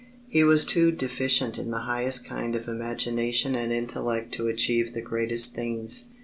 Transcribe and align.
He 0.29 0.43
was 0.43 0.65
too 0.65 0.91
deficient 0.91 1.59
in 1.59 1.69
the 1.69 1.81
highest 1.81 2.25
kind 2.25 2.55
of 2.55 2.67
imagination 2.67 3.53
and 3.53 3.71
intellect 3.71 4.31
to 4.33 4.47
achieve 4.47 4.95
the 4.95 5.01
greatest 5.03 5.53
things. 5.53 6.09